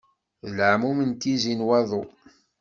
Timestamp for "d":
0.45-0.49